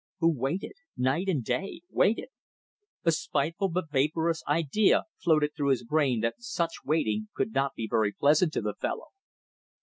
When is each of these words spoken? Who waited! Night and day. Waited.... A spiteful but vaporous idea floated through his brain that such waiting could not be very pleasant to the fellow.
Who 0.17 0.35
waited! 0.35 0.71
Night 0.97 1.27
and 1.29 1.43
day. 1.43 1.81
Waited.... 1.91 2.29
A 3.05 3.11
spiteful 3.11 3.69
but 3.69 3.91
vaporous 3.91 4.41
idea 4.47 5.03
floated 5.21 5.51
through 5.55 5.69
his 5.69 5.83
brain 5.83 6.21
that 6.21 6.41
such 6.41 6.73
waiting 6.83 7.27
could 7.35 7.53
not 7.53 7.75
be 7.75 7.87
very 7.87 8.11
pleasant 8.11 8.51
to 8.53 8.61
the 8.61 8.73
fellow. 8.73 9.09